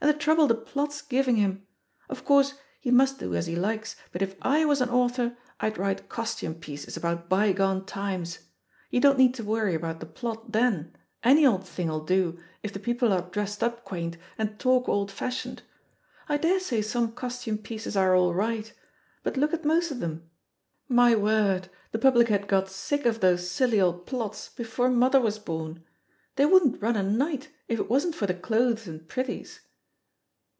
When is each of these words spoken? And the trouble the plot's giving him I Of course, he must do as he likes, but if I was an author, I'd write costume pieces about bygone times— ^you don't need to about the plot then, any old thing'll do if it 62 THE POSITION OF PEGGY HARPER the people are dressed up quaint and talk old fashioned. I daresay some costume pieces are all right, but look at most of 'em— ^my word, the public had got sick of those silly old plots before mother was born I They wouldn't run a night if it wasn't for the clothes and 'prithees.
And 0.00 0.12
the 0.12 0.18
trouble 0.18 0.46
the 0.46 0.54
plot's 0.54 1.00
giving 1.00 1.36
him 1.36 1.62
I 1.62 2.12
Of 2.12 2.26
course, 2.26 2.52
he 2.78 2.90
must 2.90 3.18
do 3.20 3.34
as 3.34 3.46
he 3.46 3.56
likes, 3.56 3.96
but 4.12 4.20
if 4.20 4.36
I 4.42 4.66
was 4.66 4.82
an 4.82 4.90
author, 4.90 5.38
I'd 5.60 5.78
write 5.78 6.10
costume 6.10 6.56
pieces 6.56 6.94
about 6.98 7.30
bygone 7.30 7.86
times— 7.86 8.40
^you 8.92 9.00
don't 9.00 9.16
need 9.16 9.32
to 9.36 9.54
about 9.74 10.00
the 10.00 10.06
plot 10.06 10.52
then, 10.52 10.94
any 11.22 11.46
old 11.46 11.66
thing'll 11.66 12.04
do 12.04 12.38
if 12.62 12.72
it 12.72 12.74
62 12.74 12.74
THE 12.74 12.80
POSITION 12.80 12.82
OF 12.82 12.82
PEGGY 12.82 12.84
HARPER 12.84 12.84
the 12.84 12.84
people 12.84 13.12
are 13.14 13.30
dressed 13.42 13.64
up 13.64 13.84
quaint 13.86 14.16
and 14.36 14.58
talk 14.60 14.88
old 14.90 15.10
fashioned. 15.10 15.62
I 16.28 16.36
daresay 16.36 16.82
some 16.82 17.12
costume 17.12 17.56
pieces 17.56 17.96
are 17.96 18.14
all 18.14 18.34
right, 18.34 18.74
but 19.22 19.38
look 19.38 19.54
at 19.54 19.64
most 19.64 19.90
of 19.90 20.02
'em— 20.02 20.28
^my 20.90 21.18
word, 21.18 21.70
the 21.92 21.98
public 21.98 22.28
had 22.28 22.46
got 22.46 22.68
sick 22.68 23.06
of 23.06 23.20
those 23.20 23.48
silly 23.50 23.80
old 23.80 24.04
plots 24.04 24.50
before 24.50 24.90
mother 24.90 25.20
was 25.22 25.38
born 25.38 25.78
I 25.78 25.88
They 26.36 26.44
wouldn't 26.44 26.82
run 26.82 26.96
a 26.96 27.02
night 27.02 27.48
if 27.68 27.78
it 27.78 27.88
wasn't 27.88 28.14
for 28.14 28.26
the 28.26 28.34
clothes 28.34 28.86
and 28.86 29.08
'prithees. 29.08 29.60